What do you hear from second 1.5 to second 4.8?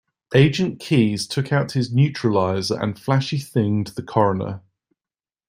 out his neuralizer and flashy-thinged the coroner.